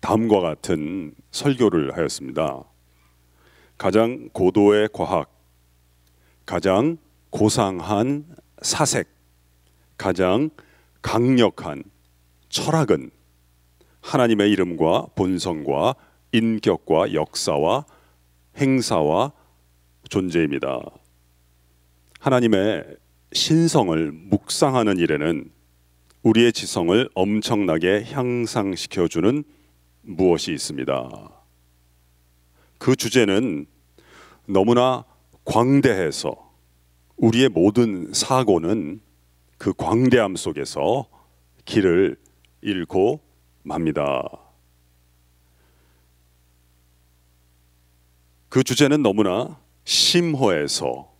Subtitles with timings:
[0.00, 2.62] 다음과 같은 설교를 하였습니다.
[3.78, 5.32] 가장 고도의 과학,
[6.44, 6.98] 가장
[7.30, 8.26] 고상한
[8.60, 9.08] 사색,
[9.96, 10.50] 가장
[11.00, 11.82] 강력한
[12.50, 13.10] 철학은
[14.02, 15.94] 하나님의 이름과 본성과
[16.32, 17.86] 인격과 역사와
[18.58, 19.32] 행사와
[20.10, 20.80] 존재입니다.
[22.26, 22.84] 하나님의
[23.32, 25.48] 신성을 묵상하는 일에는
[26.24, 29.44] 우리의 지성을 엄청나게 향상시켜 주는
[30.02, 31.30] 무엇이 있습니다.
[32.78, 33.66] 그 주제는
[34.44, 35.04] 너무나
[35.44, 36.52] 광대해서
[37.16, 39.00] 우리의 모든 사고는
[39.56, 41.08] 그 광대함 속에서
[41.64, 42.16] 길을
[42.60, 43.20] 잃고
[43.62, 44.24] 맙니다.
[48.48, 51.15] 그 주제는 너무나 심호해서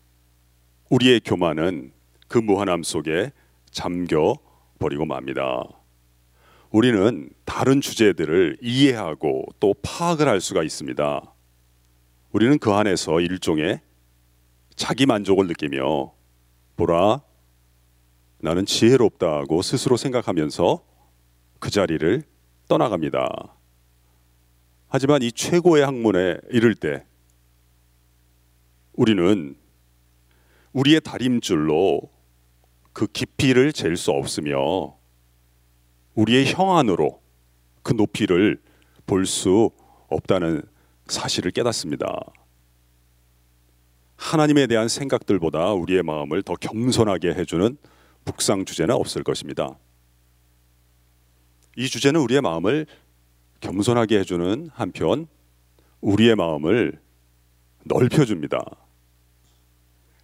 [0.89, 1.93] 우리의 교만은
[2.29, 3.33] 그 무한함 속에
[3.71, 4.35] 잠겨
[4.79, 5.65] 버리고 맙니다.
[6.71, 11.33] 우리는 다른 주제들을 이해하고 또 파악을 할 수가 있습니다.
[12.33, 13.81] 우리는 그 안에서 일종의
[14.75, 16.13] 자기 만족을 느끼며
[16.77, 17.23] 보라
[18.39, 20.85] 나는 지혜롭다고 스스로 생각하면서
[21.59, 22.23] 그 자리를
[22.69, 23.57] 떠나갑니다.
[24.89, 27.05] 하지만 이 최고의 학문에 이를 때
[28.93, 29.57] 우리는
[30.77, 32.03] 우리의 다림줄로
[32.93, 34.97] 그 깊이를 잴 수 없으며
[36.15, 37.23] 우리의 형안으로
[37.83, 38.61] 그 높이를
[39.07, 39.71] 볼 수
[40.09, 40.63] 없다는
[41.07, 42.21] 사실을 깨닫습니다.
[44.17, 47.77] 하나님에 대한 생각들보다 우리의 마음을 더 겸손하게 해주는
[48.25, 49.79] 묵상 주제는 없을 것입니다.
[51.77, 52.87] 이 주제는 우리의 마음을
[53.61, 55.27] 겸손하게 해주는 한편
[56.01, 57.01] 우리의 마음을
[57.85, 58.86] 넓혀줍니다.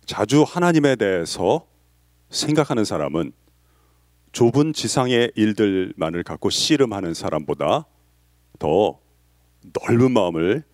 [0.05, 1.67] 자주 하나님에 대해서
[2.31, 3.33] 생각하는 사람은
[4.33, 7.87] 좁은 지상의 일들만을 갖고 씨름하는 사람보다
[8.59, 9.01] 더
[9.89, 10.65] 넓은 마음을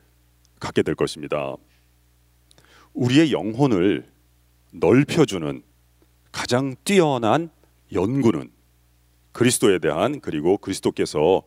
[0.61, 1.57] 갖게 될 것입니다.
[2.95, 4.07] 우리의 영혼을
[4.73, 5.63] 넓혀주는
[6.33, 7.51] 가장 뛰어난
[7.93, 8.51] 연구는
[9.33, 11.43] 그리스도에 대한 그리고 그리스도께서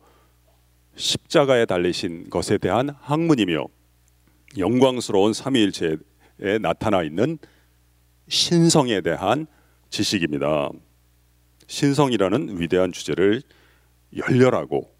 [0.96, 3.66] 십자가에 달리신 것에 대한 학문이며
[4.58, 5.96] 영광스러운 삼위일체에
[6.60, 7.38] 나타나 있는
[8.32, 9.46] 신성에 대한
[9.90, 10.70] 지식입니다.
[11.66, 13.42] 신성이라는 위대한 주제를
[14.16, 14.90] 열렬하고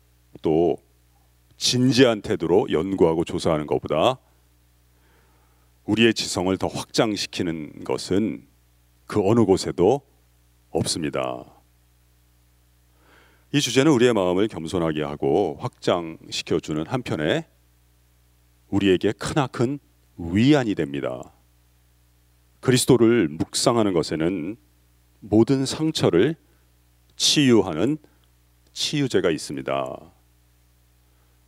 [0.42, 0.76] 또
[1.56, 4.18] 진지한 태도로 연구하고 조사하는 것보다
[5.86, 8.46] 우리의 지성을 더 확장시키는 것은
[9.06, 10.02] 그 어느 곳에도
[10.68, 11.46] 없습니다.
[13.54, 17.48] 이 주제는 우리의 마음을 겸손하게 하고 확장시켜 주는 한편에
[18.68, 19.78] 우리에게 크나큰
[20.18, 21.32] 위안이 됩니다.
[22.62, 24.56] 그리스도를 묵상하는 것에는
[25.18, 26.36] 모든 상처를
[27.16, 27.98] 치유하는
[28.72, 30.12] 치유제가 있습니다.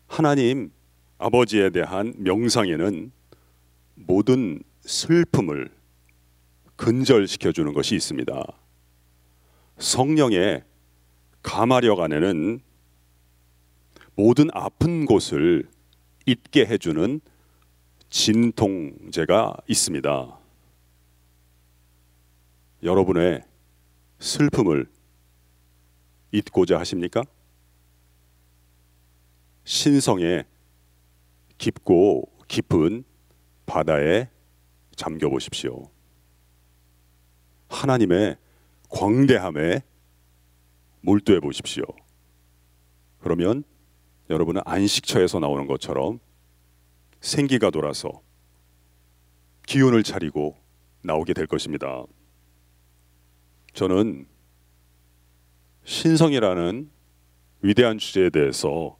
[0.08, 0.72] 하나님
[1.19, 3.12] 아버지에 대한 명상에는
[3.94, 5.70] 모든 슬픔을
[6.75, 8.44] 근절시켜 주는 것이 있습니다.
[9.78, 10.64] 성령의
[11.44, 12.58] 가마력 안에는
[14.17, 15.69] 모든 아픈 곳을
[16.26, 17.20] 잊게 해주는
[18.10, 20.44] 진통제가 있습니다.
[22.84, 23.42] 여러분의
[24.19, 24.86] 슬픔을
[26.32, 27.25] 잊고자 하십니까?
[29.64, 30.44] 신성의
[31.56, 33.04] 깊고 깊은
[33.64, 34.28] 바다에
[34.96, 35.88] 잠겨 보십시오.
[37.69, 38.36] 하나님의
[38.90, 39.82] 광대함에
[41.00, 41.84] 몰두해 보십시오.
[43.20, 43.64] 그러면
[44.28, 46.20] 여러분은 안식처에서 나오는 것처럼
[47.22, 48.20] 생기가 돌아서
[49.66, 50.58] 기운을 차리고
[51.02, 52.04] 나오게 될 것입니다.
[53.75, 54.26] 저는
[55.85, 56.91] 신성이라는
[57.62, 58.97] 위대한 주제에 대해서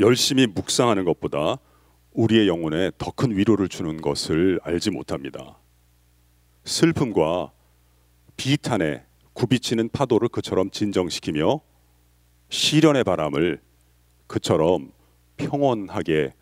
[0.00, 1.58] 열심히 묵상하는 것보다
[2.12, 5.58] 우리의 영혼에 더 큰 위로를 주는 것을 알지 못합니다.
[6.64, 7.52] 슬픔과
[8.36, 11.60] 비탄에 굽이치는 파도를 그처럼 진정시키며
[12.48, 13.60] 시련의 바람을
[14.28, 14.92] 그처럼
[15.36, 16.34] 평온하게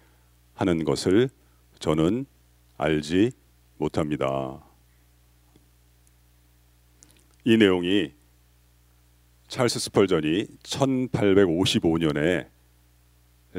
[0.54, 1.30] 하는 것을
[1.78, 2.26] 저는
[2.76, 3.32] 알지
[3.78, 4.71] 못합니다.
[7.44, 8.12] 이 내용이
[9.48, 12.46] 찰스 스펄전이 1855년에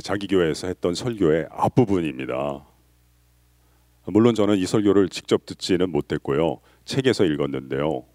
[0.01, 2.65] 자기 교회에서 했던 설교의 앞부분입니다.
[4.06, 6.59] 물론 저는 이 설교를 직접 듣지는 못했고요.
[6.85, 8.06] 책에서 읽었는데요.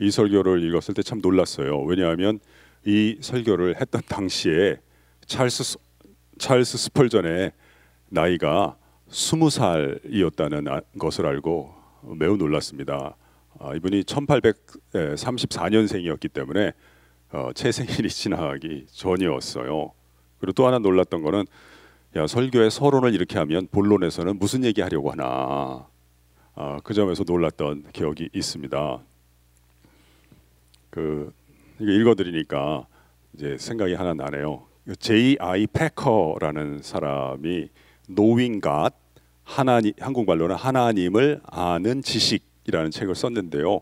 [0.00, 1.80] 이 설교를 읽었을 때 참 놀랐어요.
[1.82, 2.38] 왜냐하면
[2.84, 4.80] 이 설교를 했던 당시에
[5.26, 5.78] 찰스
[6.38, 7.52] 찰스 스펄전의
[8.08, 8.76] 나이가
[9.08, 11.74] 스무 살이었다는 아, 것을 알고
[12.18, 13.16] 매우 놀랐습니다.
[13.62, 16.72] 아, 이분이 1834년생이었기 때문에
[17.30, 19.92] 어, 제 생일이 지나기 전이었어요.
[20.38, 21.44] 그리고 또 하나 놀랐던 거는
[22.16, 25.86] 야 설교의 서론을 이렇게 하면 본론에서는 무슨 얘기 하려고 하나
[26.54, 29.00] 아, 그 점에서 놀랐던 기억이 있습니다.
[30.88, 31.30] 그
[31.78, 32.86] 이거 읽어드리니까
[33.34, 34.64] 이제 생각이 하나 나네요.
[34.98, 35.66] J.I.
[35.66, 37.68] 패커라는 사람이
[38.16, 38.94] God
[39.44, 43.80] 하나님 한국말로는 하나님을 아는 지식 이라는 책을 썼는데요.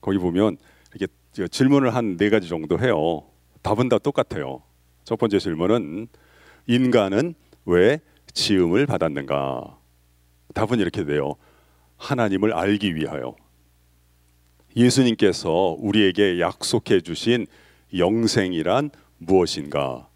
[0.00, 0.56] 거기 보면
[0.94, 1.12] 이렇게
[1.48, 3.24] 질문을 한 네 가지 정도 해요.
[3.62, 4.62] 답은 다 똑같아요.
[5.04, 6.08] 첫 번째 질문은
[6.66, 7.34] 인간은
[7.66, 8.00] 왜
[8.32, 9.78] 지음을 받았는가?
[10.54, 11.34] 답은 이렇게 돼요.
[11.98, 13.36] 하나님을 알기 위하여.
[14.76, 17.46] 예수님께서 우리에게 약속해 주신
[17.96, 20.08] 영생이란 무엇인가?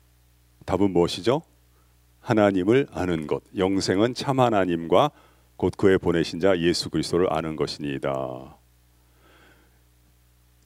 [0.66, 1.42] 답은 무엇이죠?
[2.20, 3.42] 하나님을 아는 것.
[3.56, 5.10] 영생은 참 하나님과
[5.60, 8.56] 곧 그의 보내신 자 예수 그리스도를 아는 것이니이다.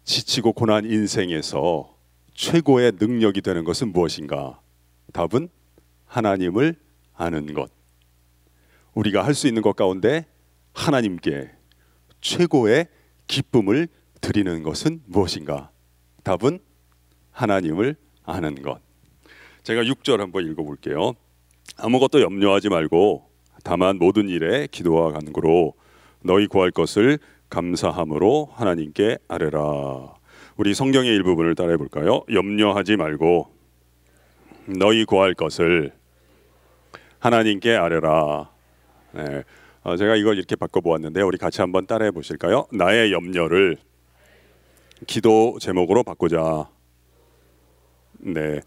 [0.05, 1.99] 지치고 고난 인생에서
[2.35, 4.61] 최고의 능력이 되는 것은 무엇인가?
[5.13, 5.49] 답은
[6.07, 6.77] 하나님을
[7.13, 7.73] 아는 것.
[8.95, 10.27] 우리가 할 수 있는 것 가운데
[10.75, 11.51] 하나님께
[12.21, 12.87] 최고의
[13.27, 13.89] 기쁨을
[14.21, 15.73] 드리는 것은 무엇인가?
[16.23, 16.61] 답은
[17.33, 18.81] 하나님을 아는 것.
[19.65, 21.15] 제가 6절 한번 읽어 볼게요.
[21.79, 23.34] 아무것도 염려하지 말고
[23.65, 25.73] 다만 모든 일에 기도와 간구로
[26.23, 27.19] 너희 구할 것을
[27.49, 30.15] 감사함으로 하나님께 아뢰라.
[30.57, 32.23] 우리 성경의 일부분을 따라해 볼까요?
[32.31, 33.49] 염려하지 말고
[34.79, 35.93] 너희 구할 것을
[37.19, 38.51] 하나님께 아뢰라.
[39.13, 39.43] 네.
[39.83, 42.67] 어, 제가 이걸 이렇게 바꿔 보았는데 우리 같이 한번 따라해 보실까요?
[42.71, 43.79] 나의 염려를
[45.07, 46.69] 기도 제목으로 바꾸자.
[48.19, 48.61] 네.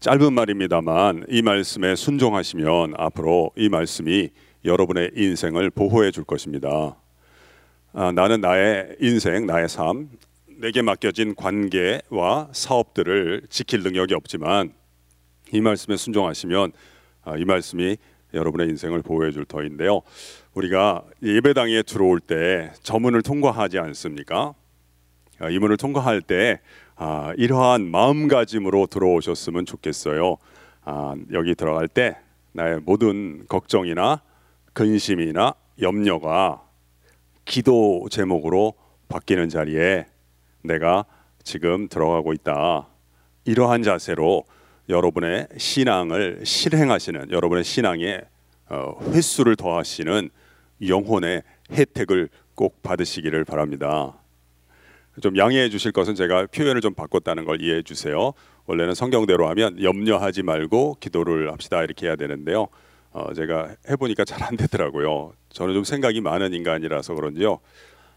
[0.00, 4.30] 짧은 말입니다만 이 말씀에 순종하시면 앞으로 이 말씀이
[4.64, 6.96] 여러분의 인생을 보호해 줄 것입니다.
[7.92, 10.08] 아, 나는 나의 인생, 나의 삶,
[10.60, 14.72] 내게 맡겨진 관계와 사업들을 지킬 능력이 없지만
[15.52, 16.72] 이 말씀에 순종하시면
[17.24, 17.96] 아, 이 말씀이
[18.34, 20.02] 여러분의 인생을 보호해 줄 터인데요.
[20.54, 24.54] 우리가 예배당에 들어올 때 저 문을 통과하지 않습니까?
[25.40, 26.60] 아, 이 문을 통과할 때
[27.00, 30.36] 아, 이러한 마음가짐으로 들어오셨으면 좋겠어요.
[30.84, 32.16] 아, 여기 들어갈 때
[32.50, 34.20] 나의 모든 걱정이나
[34.72, 36.64] 근심이나 염려가
[37.44, 38.74] 기도 제목으로
[39.08, 40.06] 바뀌는 자리에
[40.62, 41.04] 내가
[41.44, 42.88] 지금 들어가고 있다.
[43.44, 44.42] 이러한 자세로
[44.88, 48.22] 여러분의 신앙을 실행하시는 여러분의 신앙에
[48.70, 50.30] 어, 횟수를 더하시는
[50.84, 54.18] 영혼의 혜택을 꼭 받으시기를 바랍니다.
[55.20, 58.32] 좀 양해해 주실 것은 제가 표현을 좀 바꿨다는 걸 이해해 주세요.
[58.66, 62.68] 원래는 성경대로 하면 염려하지 말고 기도를 합시다 이렇게 해야 되는데요.
[63.12, 65.32] 어, 제가 해보니까 잘 안 되더라고요.
[65.50, 67.58] 저는 좀 생각이 많은 인간이라서 그런지요.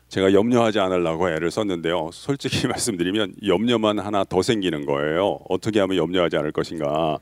[0.10, 2.10] 제가 염려하지 않으려고 애를 썼는데요.
[2.12, 5.40] 솔직히 말씀드리면 염려만 하나 더 생기는 거예요.
[5.48, 7.18] 어떻게 하면 염려하지 않을 것인가.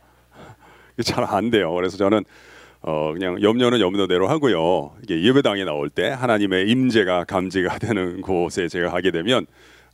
[1.04, 1.72] 잘 안 돼요.
[1.74, 2.26] 그래서 저는
[2.82, 4.92] 어 그냥 염려는 염려대로 하고요.
[5.04, 9.46] 이게 예배당에 나올 때 하나님의 임재가 감지가 되는 곳에 제가 가게 되면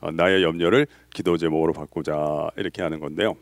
[0.01, 3.35] 어, 나의 염려를 기도 제목으로 바꾸자 이렇게 하는 건데요.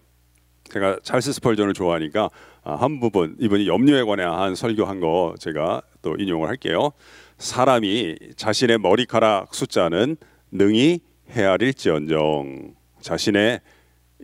[0.70, 2.30] 제가 찰스 스펄전을 좋아하니까
[2.64, 6.92] 아, 한 부분 이분이 염려에 관한 설교한 거 제가 또 인용을 할게요.
[7.38, 10.16] 사람이 자신의 머리카락 숫자는
[10.52, 13.60] 능히 헤아릴지언정 자신의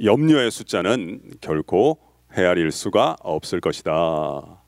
[0.02, 2.00] 염려의 숫자는 결코
[2.38, 4.59] 헤아릴 수가 없을 것이다.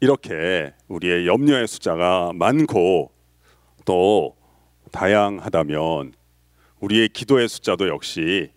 [0.00, 3.12] 이렇게 우리의 염려의 숫자가 많고
[3.86, 4.36] 또
[4.92, 6.12] 다양하다면
[6.80, 8.50] 우리의 기도의 숫자도 역시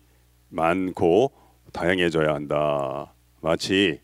[0.50, 1.32] 많고
[1.72, 3.14] 다양해져야 한다.
[3.40, 4.00] 마치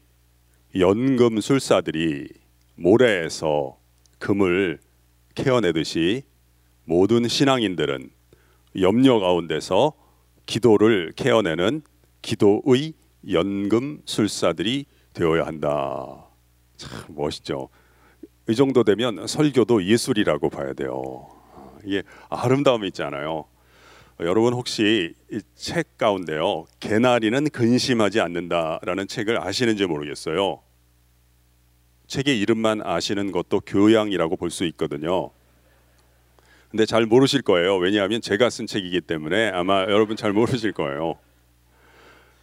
[0.75, 2.29] 연금술사들이
[2.77, 3.79] 모래에서
[4.19, 4.79] 금을
[5.35, 6.23] 캐어내듯이
[6.85, 8.11] 모든 신앙인들은
[8.81, 9.93] 염려 가운데서
[10.47, 11.83] 기도를 캐어내는
[12.23, 12.95] 기도의
[13.31, 16.26] 연금술사들이 되어야 한다.
[16.77, 17.69] 참 멋있죠.
[18.49, 21.27] 이 정도 되면 설교도 예술이라고 봐야 돼요.
[21.85, 23.45] 이게 아름다움이 있잖아요.
[24.21, 30.61] 여러분 혹시 이 책 가운데요 개나리는 근심하지 않는다라는 책을 아시는지 모르겠어요.
[32.07, 35.31] 책의 이름만 아시는 것도 교양이라고 볼 수 있거든요.
[36.71, 37.77] 근데 잘 모르실 거예요.
[37.77, 41.17] 왜냐하면 제가 쓴 책이기 때문에 아마 여러분 잘 모르실 거예요.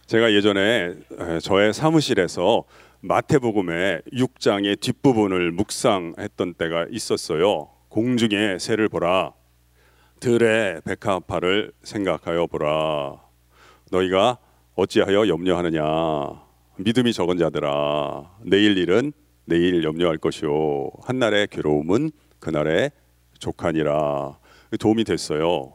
[0.06, 0.94] 제가 예전에
[1.42, 2.64] 저의 사무실에서
[3.06, 7.68] 마태복음의 6장의 뒷부분을 묵상했던 때가 있었어요.
[7.90, 9.34] 공중의 새를 보라.
[10.20, 13.20] 들의 백합화를 생각하여 보라.
[13.92, 14.38] 너희가
[14.74, 15.82] 어찌하여 염려하느냐?
[16.78, 19.12] 믿음이 적은 자들아, 내일 일은
[19.44, 20.88] 내일 염려할 것이요.
[21.02, 22.90] 한날의 괴로움은 그날의
[23.38, 24.38] 족하니라.
[24.80, 25.74] 도움이 됐어요.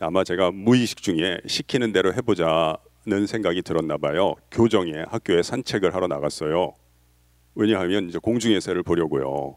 [0.00, 4.34] 아마 제가 무의식 중에 시키는 대로 해보자 는 생각이 들었나 봐요.
[4.50, 6.74] 교정에 학교에 산책을 하러 나갔어요.
[7.54, 9.56] 왜냐하면 이제 공중의 새를 보려고요.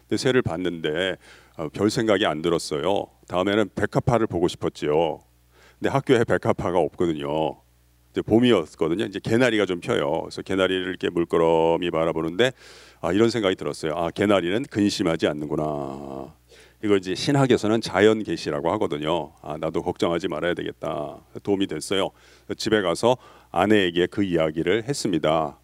[0.00, 1.16] 근데 새를 봤는데
[1.58, 3.08] 어, 별 생각이 안 들었어요.
[3.28, 5.22] 다음에는 백합화를 보고 싶었지요.
[5.78, 7.60] 근데 학교에 백합화가 없거든요.
[8.10, 9.04] 이제 봄이었거든요.
[9.04, 10.22] 이제 개나리가 좀 펴요.
[10.22, 12.52] 그래서 개나리를 이렇게 물끄러미 바라보는데
[13.02, 13.92] 아 이런 생각이 들었어요.
[13.94, 16.34] 아 개나리는 근심하지 않는구나.
[16.84, 19.32] 이걸 이제 신학에서는 자연 계시라고 하거든요.
[19.40, 21.18] 아 나도 걱정하지 말아야 되겠다.
[21.44, 22.10] 도움이 됐어요.
[22.56, 23.16] 집에 가서
[23.52, 25.58] 아내에게 그 이야기를 했습니다.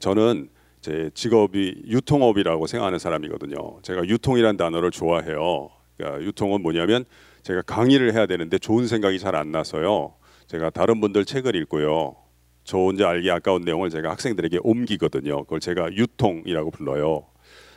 [0.00, 0.48] 저는
[0.80, 3.80] 제 직업이 유통업이라고 생각하는 사람이거든요.
[3.82, 5.70] 제가 유통이란 단어를 좋아해요.
[5.96, 7.04] 그러니까 유통은 뭐냐면
[7.42, 10.14] 제가 강의를 해야 되는데 좋은 생각이 잘 안 나서요.
[10.46, 12.16] 제가 다른 분들 책을 읽고요.
[12.64, 15.44] 저 혼자 알기 아까운 내용을 제가 학생들에게 옮기거든요.
[15.44, 17.26] 그걸 제가 유통이라고 불러요.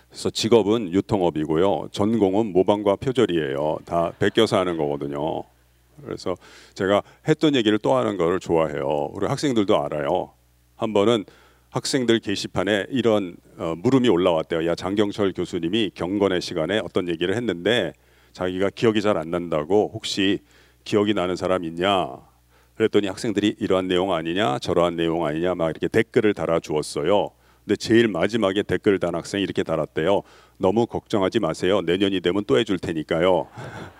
[0.09, 1.89] 그래서 직업은 유통업이고요.
[1.91, 3.79] 전공은 모방과 표절이에요.
[3.85, 5.43] 다 베껴서 하는 거거든요.
[6.03, 6.35] 그래서
[6.73, 9.09] 제가 했던 얘기를 또 하는 거를 좋아해요.
[9.13, 10.31] 우리 학생들도 알아요.
[10.75, 11.25] 한 번은
[11.69, 14.65] 학생들 게시판에 이런 어, 물음이 올라왔대요.
[14.67, 17.93] 야 장경철 교수님이 경건의 시간에 어떤 얘기를 했는데
[18.31, 20.39] 자기가 기억이 잘 안 난다고 혹시
[20.83, 22.15] 기억이 나는 사람 있냐?
[22.75, 27.31] 그랬더니 학생들이 이러한 내용 아니냐, 저러한 내용 아니냐 막 이렇게 댓글을 달아 주었어요.
[27.67, 30.21] 근데 제일 마지막에 댓글 단 학생이 이렇게 달았대요.
[30.57, 31.81] 너무 걱정하지 마세요.
[31.81, 33.49] 내년이 되면 또 해줄 테니까요.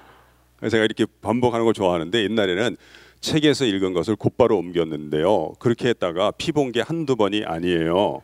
[0.71, 2.77] 제가 이렇게 반복하는 걸 좋아하는데 옛날에는
[3.19, 5.55] 책에서 읽은 것을 곧바로 옮겼는데요.
[5.59, 8.21] 그렇게 했다가 피본 게 한두 번이 아니에요.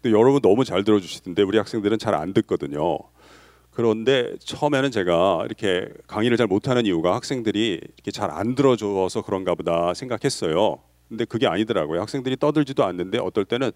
[0.00, 2.98] 근데 여러분 너무 잘 들어주시던데 우리 학생들은 잘 안 듣거든요.
[3.72, 9.94] 그런데 처음에는 제가 이렇게 강의를 잘 못하는 이유가 학생들이 이렇게 잘 안 들어줘서 그런가 보다
[9.94, 10.78] 생각했어요.
[11.08, 12.00] 근데 그게 아니더라고요.
[12.00, 13.72] 학생들이 떠들지도 않는데 어떨 때는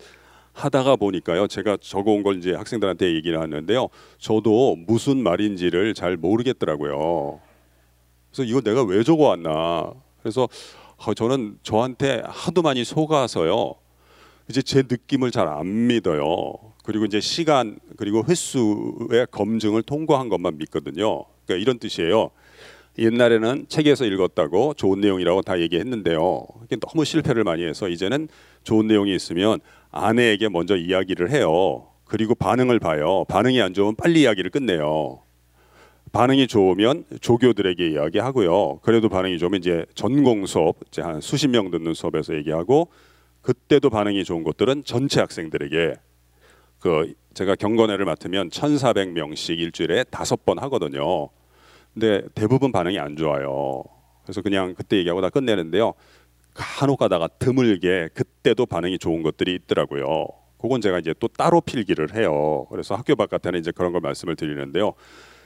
[0.59, 1.47] 하다가 보니까요.
[1.47, 3.89] 제가 적어온 걸 이제 학생들한테 얘기를 하는데요.
[4.19, 7.41] 저도 무슨 말인지를 잘 모르겠더라고요.
[8.31, 9.93] 그래서 이거 내가 왜 적어왔나.
[10.21, 10.49] 그래서
[10.97, 13.75] 어, 저는 저한테 하도 많이 속아서요.
[14.51, 16.55] 이제 제 느낌을 잘 안 믿어요.
[16.85, 21.25] 그리고 이제 시간 그리고 횟수의 검증을 통과한 것만 믿거든요.
[21.45, 22.31] 그러니까 이런 뜻이에요.
[22.99, 26.47] 옛날에는 책에서 읽었다고 좋은 내용이라고 다 얘기했는데요.
[26.81, 28.29] 너무 실패를 많이 해서 이제는
[28.65, 31.87] 좋은 내용이 있으면 아내에게 먼저 이야기를 해요.
[32.05, 33.25] 그리고 반응을 봐요.
[33.29, 35.21] 반응이 안 좋으면 빨리 이야기를 끝내요.
[36.11, 38.81] 반응이 좋으면 조교들에게 이야기하고요.
[38.83, 42.89] 그래도 반응이 좋으면 이제 전공 수업, 이제 한 수십 명 듣는 수업에서 얘기하고
[43.43, 45.95] 그때도 반응이 좋은 것들은 전체 학생들에게
[46.81, 51.29] 그 제가 경건회를 맡으면 1,400명씩 일주일에 다섯 번 하거든요.
[51.99, 53.83] 근데 대부분 반응이 안 좋아요.
[54.23, 55.95] 그래서 그냥 그때 얘기하고 다 끝내는데요.
[56.55, 60.29] 간혹 가다가 드물게 그때도 반응이 좋은 것들이 있더라고요.
[60.61, 62.67] 그건 제가 이제 또 따로 필기를 해요.
[62.71, 64.95] 그래서 학교 바깥에는 이제 그런 걸 말씀을 드리는데요.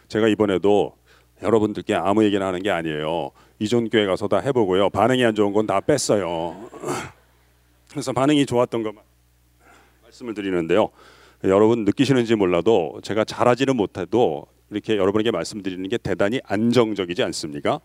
[0.09, 0.95] 제가 이번에도
[1.43, 3.31] 여러분들께 아무 얘기나 하는 게 아니에요.
[3.59, 4.91] 이전 교회 가서 다 해보고요.
[4.91, 6.69] 반응이 안 좋은 건 다 뺐어요.
[7.91, 9.03] 그래서 반응이 좋았던 것만
[10.03, 10.91] 말씀을 드리는데요.
[11.45, 17.81] 여러분 느끼시는지 몰라도 제가 잘하지는 못해도 이렇게 여러분에게 말씀드리는 게 대단히 안정적이지 않습니까?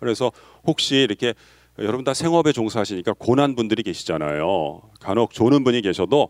[0.00, 0.30] 그래서
[0.64, 1.34] 혹시 이렇게
[1.78, 4.82] 여러분 다 생업에 종사하시니까 고난 분들이 계시잖아요.
[5.00, 6.28] 간혹 조는 분이 계셔도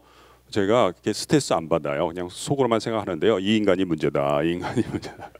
[0.50, 2.08] 제가 그렇게 스트레스 안 받아요.
[2.08, 3.40] 그냥 속으로만 생각하는데요.
[3.40, 4.42] 이 인간이 문제다.
[4.42, 5.30] 이 인간이 문제다.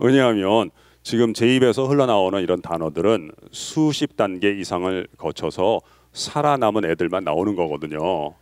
[0.00, 0.70] 왜냐하면
[1.02, 5.80] 지금 제 입에서 흘러나오는 이런 단어들은 수십 단계 이상을 거쳐서
[6.12, 8.34] 살아남은 애들만 나오는 거거든요.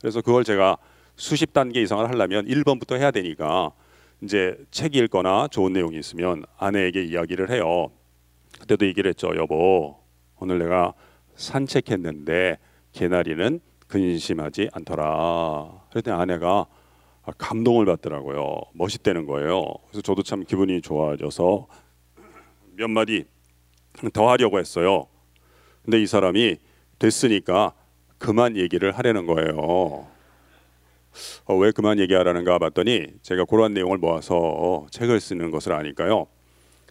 [0.00, 0.76] 그래서 그걸 제가
[1.16, 3.72] 수십 단계 이상을 하려면 1번부터 해야 되니까
[4.22, 7.90] 이제 책 읽거나 좋은 내용이 있으면 아내에게 이야기를 해요.
[8.60, 9.30] 그때도 얘기를 했죠.
[9.36, 9.96] 여보,
[10.40, 10.94] 오늘 내가
[11.36, 12.58] 산책했는데
[12.92, 15.82] 개나리는 근심하지 않더라.
[15.90, 16.66] 그랬더니 아내가
[17.36, 18.60] 감동을 받더라고요.
[18.74, 19.64] 멋있다는 거예요.
[19.86, 21.66] 그래서 저도 참 기분이 좋아져서
[22.76, 23.24] 몇 마디
[24.12, 25.06] 더 하려고 했어요.
[25.84, 26.56] 근데 이 사람이
[26.98, 27.72] 됐으니까
[28.18, 30.06] 그만 얘기를 하려는 거예요.
[31.44, 36.26] 어, 왜 그만 얘기하라는가 봤더니 제가 그러한 내용을 모아서 책을 쓰는 것을 아니까요.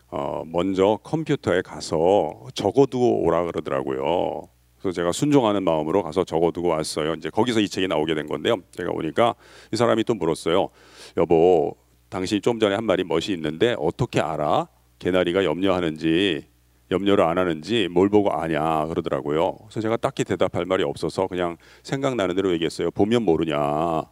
[0.09, 4.47] 어, 먼저 컴퓨터에 가서 적어두고 오라 그러더라고요.
[4.79, 7.15] 그래서 제가 순종하는 마음으로 가서 적어두고 왔어요.
[7.15, 8.57] 이제 거기서 이 책이 나오게 된 건데요.
[8.71, 9.35] 제가 오니까
[9.73, 10.69] 이 사람이 또 물었어요.
[11.17, 11.75] 여보,
[12.09, 14.67] 당신이 좀 전에 한 말이 멋이 있는데 어떻게 알아?
[14.99, 16.47] 개나리가 염려하는지
[16.89, 19.57] 염려를 안 하는지 뭘 보고 아냐 그러더라고요.
[19.65, 22.91] 그래서 제가 딱히 대답할 말이 없어서 그냥 생각나는 대로 얘기했어요.
[22.91, 24.03] 보면 모르냐.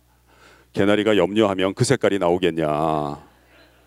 [0.76, 2.68] 개나리가 염려하면 그 색깔이 나오겠냐.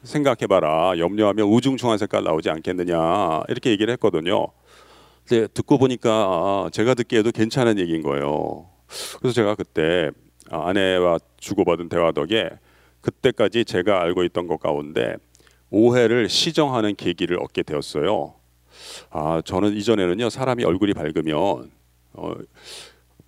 [0.04, 0.99] 생각해봐라.
[0.99, 3.42] 염려하면 우중충한 색깔 나오지 않겠느냐.
[3.49, 4.49] 이렇게 얘기를 했거든요.
[5.28, 8.71] 근데 듣고 보니까 제가 듣기에도 괜찮은 얘기인 거예요.
[9.18, 10.11] 그래서 제가 그때
[10.49, 12.49] 아내와 주고받은 대화 덕에
[13.02, 15.16] 그때까지 제가 알고 있던 것 가운데
[15.68, 18.33] 오해를 시정하는 계기를 얻게 되었어요.
[19.11, 21.71] 아, 저는 이전에는요 사람이 얼굴이 밝으면
[22.14, 22.33] 어,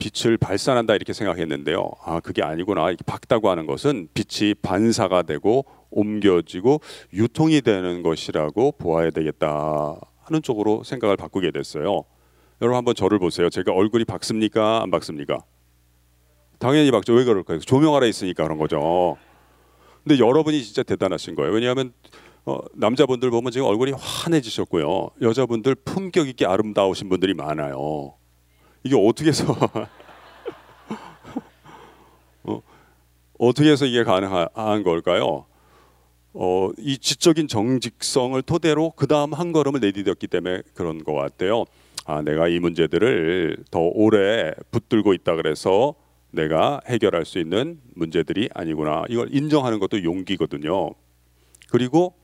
[0.01, 1.89] 빛을 발산한다 이렇게 생각했는데요.
[2.05, 2.89] 아, 그게 아니구나.
[2.89, 6.81] 이렇게 밝다고 하는 것은 빛이 반사가 되고 옮겨지고
[7.13, 12.05] 유통이 되는 것이라고 보아야 되겠다 하는 쪽으로 생각을 바꾸게 됐어요.
[12.63, 13.51] 여러분 한번 저를 보세요.
[13.51, 14.83] 제가 얼굴이 밝습니까?
[14.83, 15.39] 안 밝습니까?
[16.59, 17.13] 당연히 밝죠.
[17.15, 17.59] 왜 그럴까요?
[17.61, 19.17] 조명 아래 있으니까 그런 거죠.
[20.03, 21.53] 근데 여러분이 진짜 대단하신 거예요.
[21.53, 21.93] 왜냐하면
[22.47, 25.11] 어, 남자분들 보면 지금 얼굴이 환해지셨고요.
[25.21, 28.15] 여자분들 품격 있게 아름다우신 분들이 많아요.
[28.83, 29.55] 이게 어떻게 해서
[32.45, 32.63] 어,
[33.39, 35.47] 어떻게 해서 이게 가능한 걸까요?
[36.33, 41.65] 어, 이 지적인 정직성을 토대로 그 다음 한 걸음을 내디뎠기 때문에 그런 것 같아요.
[42.07, 45.95] 아, 내가 이 문제들을 더 오래 붙들고 있다 그래서
[46.31, 49.05] 내가 해결할 수 있는 문제들이 아니구나.
[49.09, 50.91] 이걸 인정하는 것도 용기거든요.
[51.71, 52.15] 그리고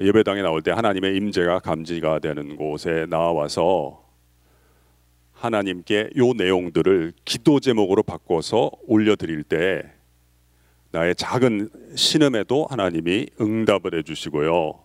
[0.00, 4.01] 예배당에 나올 때 하나님의 임재가 감지가 되는 곳에 나와서
[5.42, 9.82] 하나님께 요 내용들을 기도 제목으로 바꿔서 올려드릴 때
[10.92, 14.78] 나의 작은 신음에도 하나님이 응답을 해주시고요.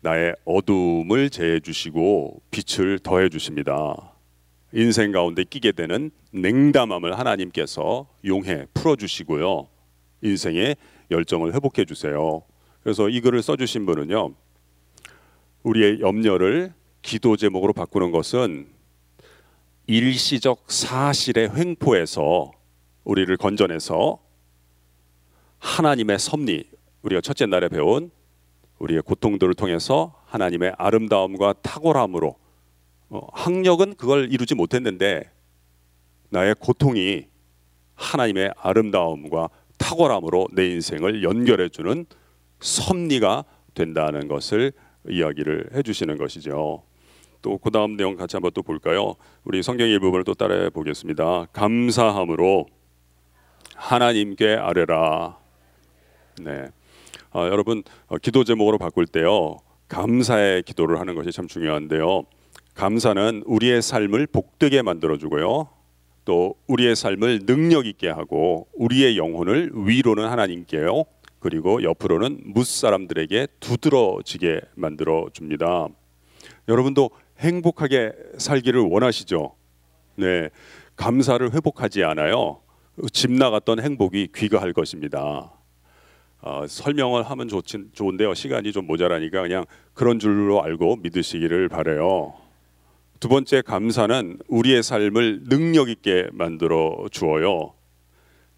[0.00, 4.12] 나의 어둠을 제해 주시고 빛을 더해 주십니다.
[4.72, 9.66] 인생 가운데 끼게 되는 냉담함을 하나님께서 용해 풀어 주시고요.
[10.22, 10.76] 인생의
[11.10, 12.42] 열정을 회복해 주세요.
[12.84, 14.34] 그래서 이 글을 써 주신 분은요.
[15.64, 18.77] 우리의 염려를 기도 제목으로 바꾸는 것은
[19.88, 22.52] 일시적 사실의 횡포에서
[23.04, 24.18] 우리를 건져내서
[25.58, 26.68] 하나님의 섭리
[27.00, 28.10] 우리가 첫째 날에 배운
[28.80, 32.36] 우리의 고통들을 통해서 하나님의 아름다움과 탁월함으로
[33.08, 35.30] 어, 학력은 그걸 이루지 못했는데
[36.28, 37.26] 나의 고통이
[37.94, 39.48] 하나님의 아름다움과
[39.78, 42.04] 탁월함으로 내 인생을 연결해 주는
[42.60, 44.72] 섭리가 된다는 것을
[45.08, 46.82] 이야기를 해 주시는 것이죠.
[47.42, 49.14] 또 그 다음 내용 같이 한번 또 볼까요?
[49.44, 51.46] 우리 성경 일부분을 또 따라해 보겠습니다.
[51.52, 52.66] 감사함으로
[53.74, 55.38] 하나님께 아뢰라.
[56.42, 56.68] 네.
[57.30, 62.22] 아, 여러분 어, 기도 제목으로 바꿀 때요 감사의 기도를 하는 것이 참 중요한데요.
[62.74, 65.68] 감사는 우리의 삶을 복되게 만들어 주고요.
[66.24, 71.04] 또 우리의 삶을 능력 있게 하고 우리의 영혼을 위로는 하나님께요.
[71.40, 75.88] 그리고 옆으로는 무 사람들에게 두드러지게 만들어 줍니다.
[76.68, 79.54] 여러분도 행복하게 살기를 원하시죠?
[80.16, 80.50] 네.
[80.96, 82.60] 감사를 회복하지 않아요.
[83.12, 85.52] 집 나갔던 행복이 귀가할 것입니다.
[86.40, 88.34] 어, 설명을 하면 좋진 좋은데요.
[88.34, 92.34] 시간이 좀 모자라니까 그냥 그런 줄로 알고 믿으시기를 바래요.
[93.20, 97.74] 두 번째 감사는 우리의 삶을 능력 있게 만들어 주어요.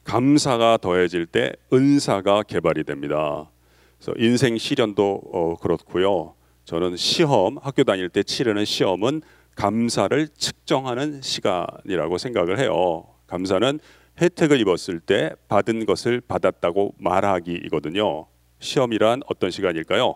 [0.05, 3.51] 감사가 더해질 때 은사가 개발이 됩니다.
[3.99, 6.35] 그래서 인생 시련도 어, 그렇고요.
[6.71, 9.23] 저는 시험 학교 다닐 때 치르는 시험은
[9.57, 13.09] 감사를 측정하는 시간이라고 생각을 해요.
[13.27, 13.81] 감사는
[14.21, 18.29] 혜택을 입었을 때 받은 것을 받았다고 말하기이거든요.
[18.61, 20.15] 시험이란 어떤 시간일까요?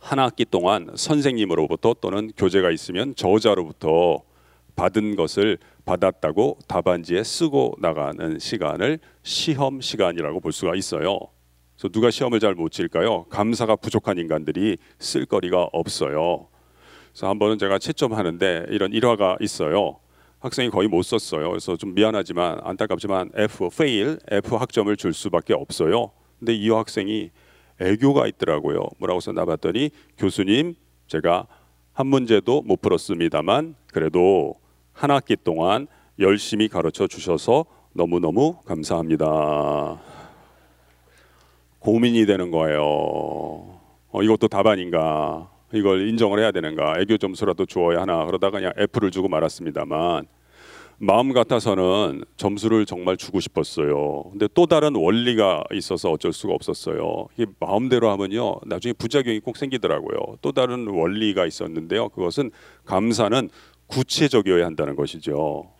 [0.00, 4.24] 한 학기 동안 선생님으로부터 또는 교재가 있으면 저자로부터
[4.74, 11.20] 받은 것을 받았다고 답안지에 쓰고 나가는 시간을 시험 시간이라고 볼 수가 있어요.
[11.82, 13.24] 그래서 누가 시험을 잘 못 칠까요?
[13.24, 16.46] 감사가 부족한 인간들이 쓸 거리가 없어요.
[17.10, 19.98] 그래서 한 번은 제가 채점하는데 이런 일화가 있어요.
[20.38, 21.48] 학생이 거의 못 썼어요.
[21.48, 26.12] 그래서 좀 미안하지만 안타깝지만 F fail F 학점을 줄 수밖에 없어요.
[26.38, 27.32] 근데 이 학생이
[27.80, 28.84] 애교가 있더라고요.
[28.98, 30.76] 뭐라고 썼나 봤더니 교수님
[31.08, 31.48] 제가
[31.94, 34.54] 한 문제도 못 풀었습니다만 그래도
[34.92, 35.88] 한 학기 동안
[36.20, 40.11] 열심히 가르쳐 주셔서 너무너무 감사합니다.
[41.82, 42.80] 고민이 되는 거예요.
[42.80, 45.50] 어, 이것도 답안인가?
[45.74, 47.00] 이걸 인정을 해야 되는가?
[47.00, 48.24] 애교 점수라도 주어야 하나?
[48.24, 50.26] 그러다가 그냥 F를 주고 말았습니다만
[50.98, 54.24] 마음 같아서는 점수를 정말 주고 싶었어요.
[54.30, 57.26] 근데 또 다른 원리가 있어서 어쩔 수가 없었어요.
[57.36, 60.36] 이게 마음대로 하면요, 나중에 부작용이 꼭 생기더라고요.
[60.40, 62.10] 또 다른 원리가 있었는데요.
[62.10, 62.52] 그것은
[62.84, 63.48] 감사는
[63.88, 65.72] 구체적이어야 한다는 것이죠.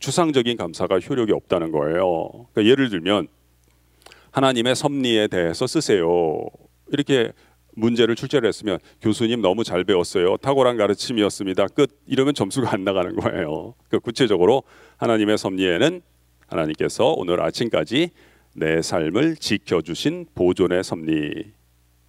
[0.00, 2.46] 추상적인 감사가 효력이 없다는 거예요.
[2.52, 3.28] 그러니까 예를 들면
[4.36, 6.38] 하나님의 섭리에 대해서 쓰세요.
[6.92, 7.32] 이렇게
[7.72, 10.36] 문제를 출제를 했으면 교수님 너무 잘 배웠어요.
[10.36, 11.68] 탁월한 가르침이었습니다.
[11.68, 13.74] 끝 이러면 점수가 안 나가는 거예요.
[13.88, 14.62] 그 구체적으로
[14.98, 16.02] 하나님의 섭리에는
[16.48, 18.10] 하나님께서 오늘 아침까지
[18.54, 21.52] 내 삶을 지켜주신 보존의 섭리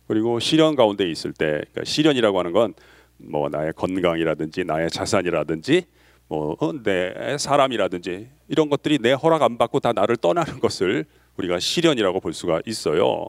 [0.07, 2.73] 그리고 시련 가운데 있을 때 그러니까 시련이라고 하는 건
[3.19, 5.85] 뭐 나의 건강이라든지 나의 자산이라든지
[6.27, 11.05] 뭐 내 사람이라든지 이런 것들이 내 허락 안 받고 다 나를 떠나는 것을
[11.37, 13.27] 우리가 시련이라고 볼 수가 있어요.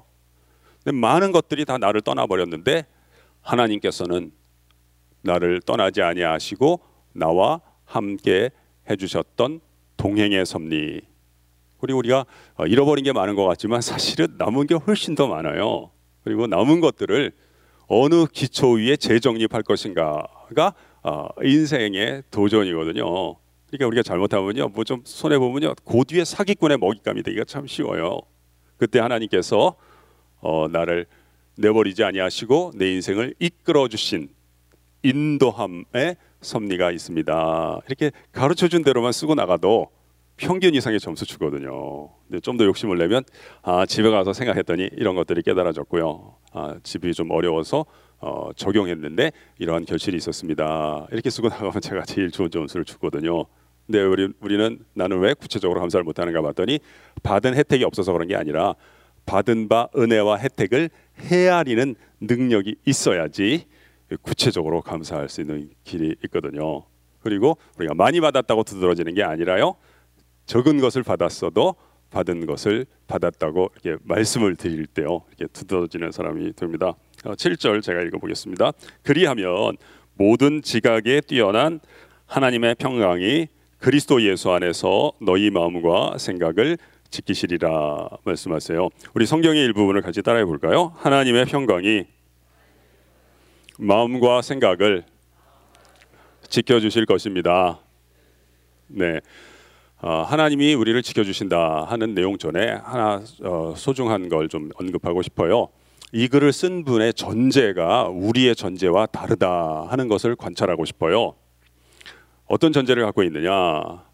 [0.83, 2.87] 근데 많은 것들이 다 나를 떠나버렸는데
[3.43, 4.33] 하나님께서는
[5.23, 6.81] 나를 떠나지 아니하시고
[7.13, 8.51] 나와 함께
[8.89, 9.61] 해주셨던
[9.97, 11.03] 동행의 섭리.
[11.81, 12.25] 그리고 우리가
[12.57, 15.91] 어, 잃어버린 게 많은 것 같지만 사실은 남은 게 훨씬 더 많아요.
[16.25, 17.33] 그리고 남은 것들을
[17.87, 23.37] 어느 기초 위에 재정립할 것인가가 어, 인생의 도전이거든요.
[23.71, 28.21] 그러니까 우리가 잘못하면요, 뭐 좀 손해 보면요, 그 뒤에 사기꾼의 먹잇감이 되기가 참 쉬워요.
[28.77, 29.75] 그때 하나님께서
[30.41, 31.07] 어, 나를
[31.57, 34.29] 내버리지 아니하시고 내 인생을 이끌어 주신
[35.03, 37.81] 인도함의 섭리가 있습니다.
[37.89, 39.89] 이렇게 가르쳐 준 대로만 쓰고 나가도
[40.37, 42.11] 평균 이상의 점수 주거든요.
[42.29, 43.25] 근데 좀 더 욕심을 내면
[43.63, 46.37] 아 집에 가서 생각했더니 이런 것들이 깨달아졌고요.
[46.53, 47.85] 아 집이 좀 어려워서
[48.21, 51.07] 어, 적용했는데 이러한 결실이 있었습니다.
[51.13, 53.45] 이렇게 쓰고 나가면 제가 제일 좋은 점수를 주거든요.
[53.87, 56.79] 근데 우리 우리는 나는 왜 구체적으로 감사를 못하는가 봤더니
[57.23, 58.75] 받은 혜택이 없어서 그런 게 아니라
[59.25, 63.67] 받은 바 은혜와 혜택을 헤아리는 능력이 있어야지
[64.23, 66.85] 구체적으로 감사할 수 있는 길이 있거든요.
[67.21, 69.77] 그리고 우리가 많이 받았다고 두드러지는 게 아니라요.
[70.47, 71.75] 적은 것을 받았어도
[72.11, 75.23] 받은 것을 받았다고 이렇게 말씀을 드릴 때요.
[75.29, 76.95] 이렇게 두드러지는 사람이 됩니다.
[77.23, 78.73] 7절 제가 읽어보겠습니다.
[79.03, 79.77] 그리하면
[80.15, 81.81] 모든 지각에 뛰어난
[82.27, 86.79] 하나님의 평강이 그리스도 예수 안에서 너희 마음과 생각을
[87.11, 88.89] 지키시리라 말씀하세요.
[89.15, 90.93] 우리 성경의 일부분을 같이 따라해 볼까요?
[90.97, 92.05] 하나님의 평강이
[93.79, 95.05] 마음과 생각을
[96.49, 97.81] 지켜 주실 것입니다.
[98.89, 99.21] 네.
[100.01, 105.69] 어, 하나님이 우리를 지켜주신다 하는 내용 전에 하나 어, 소중한 걸 좀 언급하고 싶어요.
[106.13, 111.35] 이 글을 쓴 분의 전제가 우리의 전제와 다르다 하는 것을 관찰하고 싶어요.
[112.47, 114.07] 어떤 전제를 갖고 있느냐?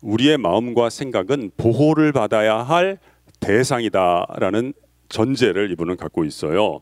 [0.00, 2.98] 우리의 마음과 생각은 보호를 받아야 할
[3.40, 4.72] 대상이다라는
[5.10, 6.80] 전제를 이분은 갖고 있어요.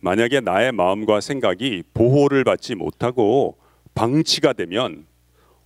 [0.00, 3.58] 만약에 나의 마음과 생각이 보호를 받지 못하고
[3.94, 5.06] 방치가 되면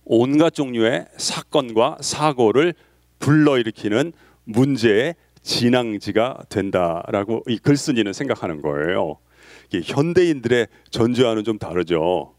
[0.05, 2.75] 온갖 종류의 사건과 사고를
[3.17, 4.13] 불러일으키는
[4.45, 9.17] 문제의 진앙지가 된다라고 이 글쓴이는 생각하는 거예요.
[9.71, 12.35] 현대인들의 전제와는 좀 다르죠.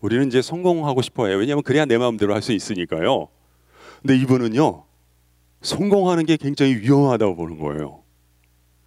[0.00, 1.36] 우리는 이제 성공하고 싶어해요.
[1.38, 3.28] 왜냐하면 그래야 내 마음대로 할 수 있으니까요.
[4.00, 4.84] 근데 이분은요
[5.60, 8.02] 성공하는 게 굉장히 위험하다고 보는 거예요.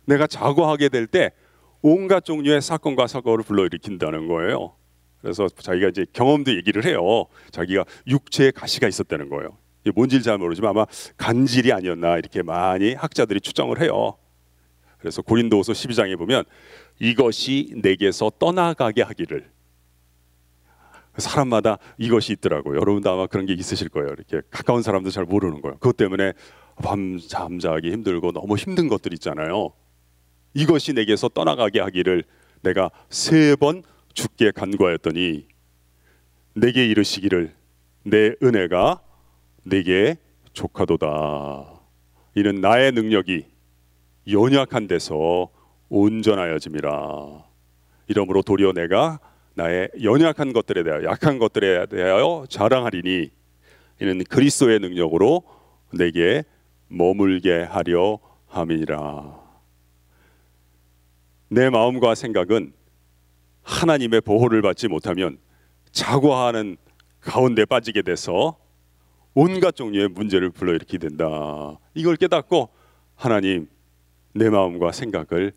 [0.05, 1.31] 내가 자고하게 될 때
[1.81, 4.75] 온갖 종류의 사건과 사고를 불러일으킨다는 거예요.
[5.21, 7.25] 그래서 자기가 이제 경험도 얘기를 해요.
[7.51, 9.57] 자기가 육체에 가시가 있었다는 거예요.
[9.93, 10.85] 뭔지 잘 모르지만 아마
[11.17, 14.17] 간질이 아니었나 이렇게 많이 학자들이 추정을 해요.
[14.97, 16.43] 그래서 고린도후서 12장에 보면
[16.99, 19.49] 이것이 내게서 떠나가게 하기를
[21.17, 22.77] 사람마다 이것이 있더라고요.
[22.77, 24.09] 여러분도 아마 그런 게 있으실 거예요.
[24.09, 25.77] 이렇게 가까운 사람도 잘 모르는 거예요.
[25.77, 26.33] 그것 때문에
[26.77, 29.71] 밤 잠자기 힘들고 너무 힘든 것들 있잖아요.
[30.53, 32.23] 이것이 내게서 떠나가게 하기를
[32.61, 35.45] 내가 세 번 죽게 간구하였더니
[36.55, 37.53] 내게 이르시기를
[38.03, 39.01] 내 은혜가
[39.65, 40.17] 내게
[40.53, 41.65] 족하도다.
[42.35, 43.45] 이는 나의 능력이
[44.31, 45.49] 연약한 데서
[45.89, 47.43] 온전하여짐이라.
[48.07, 49.19] 이러므로 도리어 내가
[49.55, 53.29] 나의 연약한 것들에 대하여 약한 것들에 대하여 자랑하리니
[54.01, 55.43] 이는 그리스도의 능력으로
[55.93, 56.43] 내게
[56.87, 59.45] 머물게 하려 함이라.
[61.49, 62.73] 내 마음과 생각은
[63.63, 65.39] 하나님의 보호를 받지 못하면
[65.91, 66.77] 자고하는
[67.21, 68.57] 가운데 빠지게 돼서
[69.35, 71.77] 온갖 종류의 문제를 불러일으키게 된다.
[71.93, 72.69] 이걸 깨닫고
[73.15, 73.67] 하나님
[74.33, 75.51] 내 마음과 생각을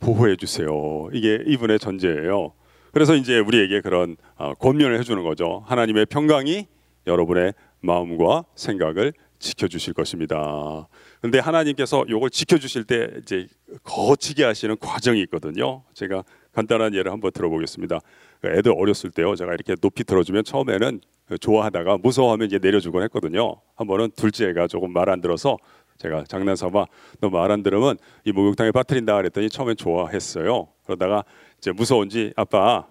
[0.00, 1.08] 보호해 주세요.
[1.12, 2.52] 이게 이분의 전제예요.
[2.92, 5.62] 그래서 이제 우리에게 그런 어, 권면을 해주는 거죠.
[5.66, 6.66] 하나님의 평강이
[7.06, 10.88] 여러분의 마음과 생각을 지켜주실 것입니다.
[11.22, 13.46] 근데 하나님께서 이걸 지켜주실 때 이제
[13.84, 15.84] 거치게 하시는 과정이 있거든요.
[15.94, 18.00] 제가 간단한 예를 한번 들어보겠습니다.
[18.44, 21.00] 애들 어렸을 때요, 제가 이렇게 높이 들어주면 처음에는
[21.38, 23.56] 좋아하다가 무서워하면 이제 내려주곤 했거든요.
[23.76, 25.56] 한 번은 둘째가 조금 말 안 들어서
[25.98, 26.86] 제가 장난삼아
[27.20, 30.68] 너 말 안 들으면 이 목욕탕에 빠뜨린다 그랬더니 처음엔 좋아했어요.
[30.84, 31.24] 그러다가
[31.58, 32.86] 이제 무서운지 아빠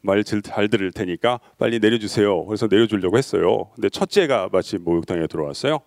[0.00, 2.44] 말 잘 들을 테니까 빨리 내려주세요.
[2.46, 3.70] 그래서 내려주려고 했어요.
[3.74, 5.80] 근데 첫째가 마치 목욕탕에 들어왔어요.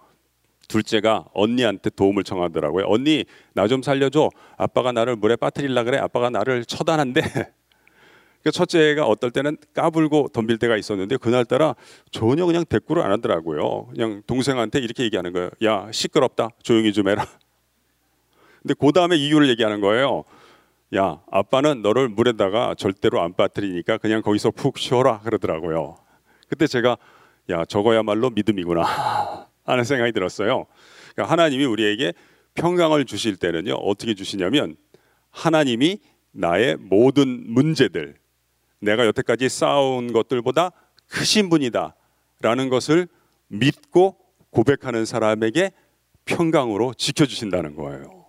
[0.67, 2.85] 둘째가 언니한테 도움을 청하더라고요.
[2.87, 4.29] 언니 나 좀 살려줘.
[4.57, 5.97] 아빠가 나를 물에 빠뜨리려 그래.
[5.97, 7.21] 아빠가 나를 처단한대.
[8.45, 11.73] 그 첫째가 어떨 때는 까불고 덤빌 때가 있었는데 그날따라
[12.11, 13.87] 전혀 그냥 대꾸를 안 하더라고요.
[13.87, 15.49] 그냥 동생한테 이렇게 얘기하는 거예요.
[15.63, 16.49] 야 시끄럽다.
[16.61, 17.25] 조용히 좀 해라.
[18.61, 20.25] 근데 그 다음에 이유를 얘기하는 거예요.
[20.95, 25.97] 야 아빠는 너를 물에다가 절대로 안 빠뜨리니까 그냥 거기서 푹 쉬어라 그러더라고요.
[26.47, 26.97] 그때 제가
[27.49, 28.83] 야 저거야말로 믿음이구나
[29.65, 30.67] 하는 생각이 들었어요.
[31.15, 32.13] 그러니까 하나님이 우리에게
[32.53, 34.75] 평강을 주실 때는요 어떻게 주시냐면
[35.31, 35.97] 하나님이
[36.31, 38.23] 나의 모든 문제들
[38.79, 40.71] 내가 여태까지 쌓아온 것들보다
[41.07, 41.95] 크신 분이다
[42.41, 43.07] 라는 것을
[43.47, 44.17] 믿고
[44.49, 45.71] 고백하는 사람에게
[46.25, 48.25] 평강으로 지켜주신다는 거예요.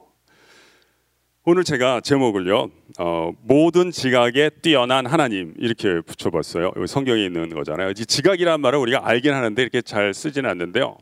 [1.48, 6.72] 오늘 제가 제목을요 어, 모든 지각에 뛰어난 하나님 이렇게 붙여봤어요.
[6.88, 7.94] 성경에 있는 거잖아요.
[7.94, 10.98] 지각이란 말을 우리가 알긴 하는데 이렇게 잘 쓰지는 않는데요.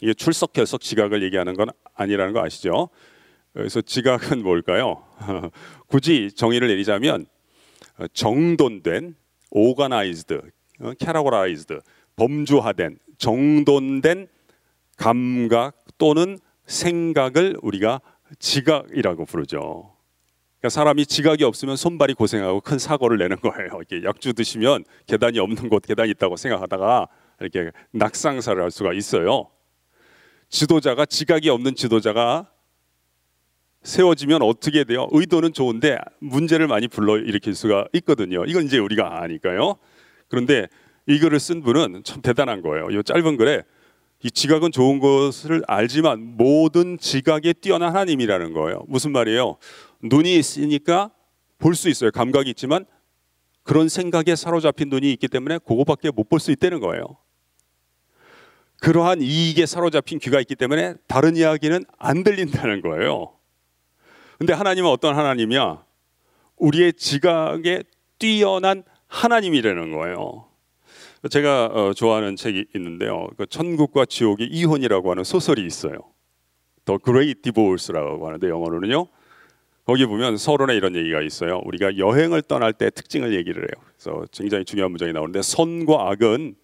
[0.00, 2.88] 이게 출석 결석 지각을 얘기하는 건 아니라는 거 아시죠?
[3.52, 5.02] 그래서 지각은 뭘까요?
[5.88, 7.26] 굳이 정의를 내리자면
[8.12, 9.14] 정돈된,
[9.50, 10.40] organized,
[10.98, 11.78] categorized,
[12.16, 14.28] 범주화된, 정돈된
[14.96, 18.00] 감각 또는 생각을 우리가
[18.38, 19.96] 지각이라고 부르죠.
[20.58, 23.80] 그러니까 사람이 지각이 없으면 손발이 고생하고 큰 사고를 내는 거예요.
[23.88, 27.08] 이렇게 약주 드시면 계단이 없는 곳 계단이 있다고 생각하다가
[27.40, 29.48] 이렇게 낙상사를 할 수가 있어요.
[30.50, 32.50] 지도자가 지각이 없는 지도자가
[33.82, 35.08] 세워지면 어떻게 돼요?
[35.10, 38.44] 의도는 좋은데 문제를 많이 불러 일으킬 수가 있거든요.
[38.44, 39.76] 이건 이제 우리가 아니까요.
[40.28, 40.66] 그런데
[41.06, 42.90] 이 글을 쓴 분은 참 대단한 거예요.
[42.90, 43.62] 이 짧은 글에
[44.22, 48.84] 이 지각은 좋은 것을 알지만 모든 지각에 뛰어난 하나님이라는 거예요.
[48.86, 49.56] 무슨 말이에요?
[50.02, 51.10] 눈이 있으니까
[51.58, 52.10] 볼 수 있어요.
[52.10, 52.84] 감각이 있지만
[53.62, 57.04] 그런 생각에 사로잡힌 눈이 있기 때문에 그거밖에 못 볼 수 있다는 거예요.
[58.80, 63.34] 그러한 이익에 사로잡힌 귀가 있기 때문에 다른 이야기는 안 들린다는 거예요.
[64.40, 65.84] 근데 하나님은 어떤 하나님이야?
[66.56, 67.82] 우리의 지각에
[68.18, 70.46] 뛰어난 하나님이라는 거예요.
[71.30, 73.28] 제가 어, 좋아하는 책이 있는데요.
[73.36, 75.98] 그 천국과 지옥의 이혼이라고 하는 소설이 있어요.
[76.86, 79.08] The Great Divorce라고 하는데 영어로는요.
[79.84, 81.60] 거기 보면 서론에 이런 얘기가 있어요.
[81.66, 83.84] 우리가 여행을 떠날 때 특징을 얘기를 해요.
[83.92, 86.54] 그래서 굉장히 중요한 문장이 나오는데 선과 악은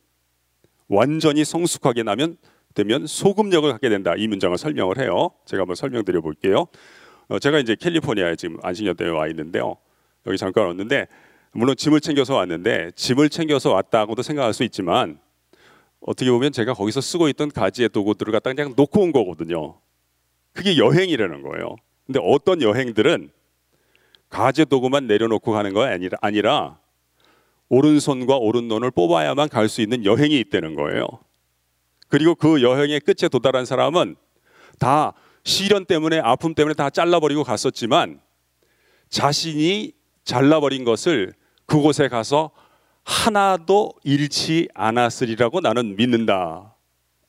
[0.89, 2.39] 완전히 성숙하게 나면
[2.73, 4.15] 되면 소급력을 갖게 된다.
[4.17, 5.33] 이 문장을 설명을 해요.
[5.45, 6.69] 제가 한번 설명드려 볼게요.
[7.29, 9.77] 어, 제가 이제 캘리포니아에 지금 안식년 때문에 와 있는데요.
[10.27, 11.07] 여기 잠깐 왔는데
[11.53, 15.19] 물론 짐을 챙겨서 왔는데 짐을 챙겨서 왔다고도 생각할 수 있지만
[16.01, 19.81] 어떻게 보면 제가 거기서 쓰고 있던 가지의 도구들을 갖다 그냥 놓고 온 거거든요.
[20.53, 21.77] 그게 여행이라는 거예요.
[22.07, 23.31] 근데 어떤 여행들은
[24.29, 26.79] 가지 도구만 내려놓고 가는 거 아니라, 아니라
[27.69, 31.07] 오른손과 오른손을 뽑아야만 갈 수 있는 여행이 있다는 거예요.
[32.09, 34.15] 그리고 그 여행의 끝에 도달한 사람은
[34.79, 35.15] 다
[35.47, 38.21] 시련 때문에 아픔 때문에 다 잘라버리고 갔었지만
[39.09, 39.93] 자신이
[40.25, 41.35] 잘라버린 것을
[41.67, 42.51] 그곳에 가서
[43.05, 46.75] 하나도 잃지 않았으리라고 나는 믿는다.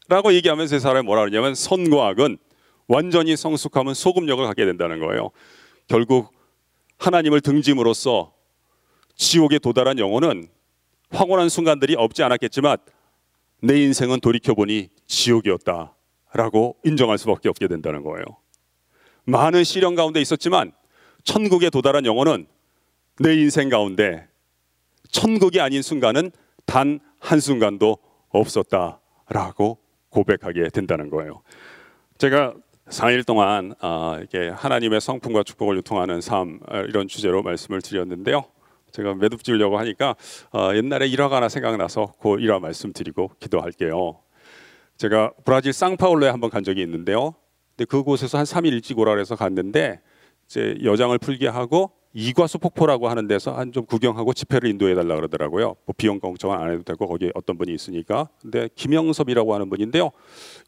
[0.10, 2.39] 라고 얘기하면서 세 사람이 뭐라 그러냐면 선과 악은
[2.88, 5.30] 완전히 성숙하면 소금력을 갖게 된다는 거예요.
[5.88, 6.34] 결국
[6.97, 8.34] 하나님을 등짐으로써
[9.15, 10.47] 지옥에 도달한 영혼은
[11.12, 12.77] 황홀한 순간들이 없지 않았겠지만
[13.62, 15.97] 내 인생은 돌이켜보니 지옥이었다
[16.34, 18.24] 라고 인정할 수밖에 없게 된다는 거예요.
[19.26, 20.72] 많은 시련 가운데 있었지만
[21.24, 22.48] 천국에 도달한 영혼은
[23.20, 24.28] 내 인생 가운데
[25.12, 26.32] 천국이 아닌 순간은
[26.66, 27.98] 단 한순간도
[28.30, 31.42] 없었다라고 고백하게 된다는 거예요.
[32.18, 32.54] 제가
[32.90, 38.46] 4일 동안 어, 이렇게 하나님의 성품과 축복을 유통하는 삶 어, 이런 주제로 말씀을 드렸는데요.
[38.92, 40.16] 제가 매듭 지으려고 하니까
[40.54, 44.20] 어, 옛날에 일화가 하나 생각나서 그 일화 말씀드리고 기도할게요.
[44.98, 47.36] 제가 브라질 상파울로에 한번 간 적이 있는데요.
[47.76, 50.02] 근데 그곳에서 한 3일 일찍 오라 그래서 갔는데
[50.48, 55.76] 이제 여장을 풀게 하고 이과수 폭포라고 하는 데서 한 좀 구경하고 집회를 인도해 달라 그러더라고요.
[55.86, 58.30] 뭐 비용 걱정은 안 해도 되고 거기 어떤 분이 있으니까.
[58.42, 60.10] 근데 김영섭이라고 하는 분인데요.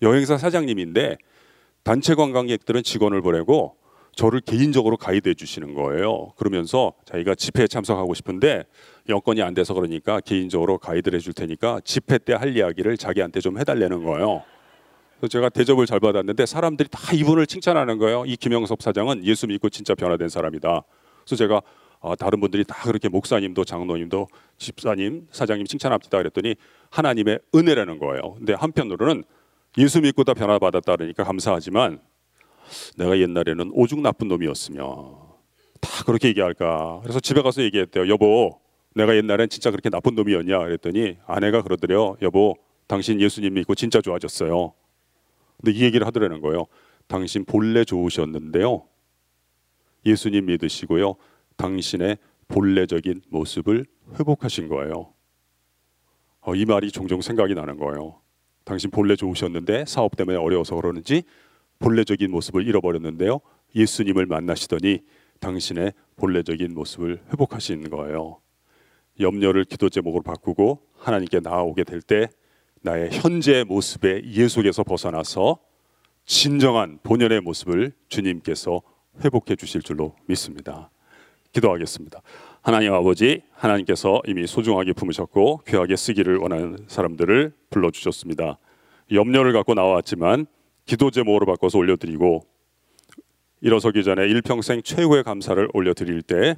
[0.04, 1.18] 여행사 사장님인데
[1.84, 3.78] 단체 관광객들은 직원을 보내고
[4.16, 6.34] 저를 개인적으로 가이드해 주시는 거예요.
[6.36, 8.66] 그러면서 자기가 집회에 참석하고 싶은데
[9.08, 14.04] 여건이 안 돼서 그러니까 개인적으로 가이드를 해줄 테니까 집회 때 할 이야기를 자기한테 좀 해달라는
[14.04, 14.44] 거예요.
[15.20, 18.24] 그래서 제가 대접을 잘 받았는데 사람들이 다 이분을 칭찬하는 거예요.
[18.26, 20.84] 이 김영섭 사장은 예수 믿고 진짜 변화된 사람이다.
[21.26, 21.62] 그래서 제가
[22.02, 26.56] 아, 다른 분들이 다 그렇게 목사님도 장로님도 집사님 사장님 칭찬합니다 그랬더니
[26.92, 28.36] 하나님의 은혜라는 거예요.
[28.36, 29.24] 근데 한편으로는
[29.78, 32.00] 예수 믿고 다 변화받았다 그러니까 감사하지만
[32.98, 35.38] 내가 옛날에는 오죽 나쁜 놈이었으며
[35.82, 37.00] 다 그렇게 얘기할까.
[37.04, 38.08] 그래서 집에 가서 얘기했대요.
[38.10, 38.60] 여보,
[38.96, 40.60] 내가 옛날엔 진짜 그렇게 나쁜 놈이었냐?
[40.60, 42.18] 그랬더니 아내가 그러더래요.
[42.22, 42.56] 여보,
[42.88, 44.74] 당신 예수님 믿고 진짜 좋아졌어요.
[45.58, 46.66] 근데 이 얘기를 하더라는 거예요.
[47.08, 48.86] 당신 본래 좋으셨는데요.
[50.06, 51.16] 예수님 믿으시고요.
[51.58, 53.86] 당신의 본래적인 모습을
[54.18, 55.14] 회복하신 거예요.
[56.42, 58.22] 어, 이 말이 종종 생각이 나는 거예요.
[58.64, 61.24] 당신 본래 좋으셨는데 사업 때문에 어려워서 그러는지
[61.80, 63.40] 본래적인 모습을 잃어버렸는데요.
[63.76, 65.00] 예수님을 만나시더니
[65.40, 68.40] 당신의 본래적인 모습을 회복하신 거예요.
[69.20, 72.28] 염려를 기도 제목으로 바꾸고 하나님께 나아오게 될 때
[72.82, 75.60] 나의 현재 모습의 예속에서 벗어나서
[76.26, 78.82] 진정한 본연의 모습을 주님께서
[79.24, 80.90] 회복해 주실 줄로 믿습니다.
[81.52, 82.22] 기도하겠습니다.
[82.62, 88.60] 하나님 아버지, 하나님께서 이미 소중하게 품으셨고 귀하게 쓰기를 원하는 사람들을 불러 주셨습니다.
[89.12, 90.46] 염려를 갖고 나왔지만
[90.90, 92.48] 기도 제목으로 바꿔서 올려드리고
[93.62, 96.56] 일어서기 전에 일평생 최고의 감사를 올려드릴 때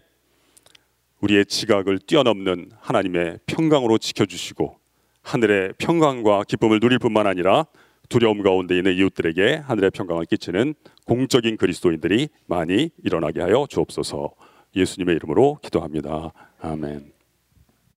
[1.19, 4.77] 우리의 지각을 뛰어넘는 하나님의 평강으로 지켜주시고
[5.21, 7.65] 하늘의 평강과 기쁨을 누릴 뿐만 아니라
[8.07, 14.31] 두려움 가운데 있는 이웃들에게 하늘의 평강을 끼치는 공적인 그리스도인들이 많이 일어나게 하여 주옵소서
[14.73, 16.31] 예수님의 이름으로 기도합니다.
[16.61, 17.10] 아멘.